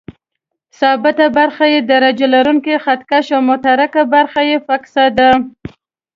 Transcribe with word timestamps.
ثابته 0.79 1.25
برخه 1.37 1.65
یې 1.73 1.79
درجه 1.91 2.27
لرونکی 2.33 2.75
خط 2.83 3.01
کش 3.09 3.25
او 3.35 3.41
متحرکه 3.49 4.01
برخه 4.15 4.41
یې 4.49 4.57
فکسه 4.67 5.05
ده. 5.17 5.29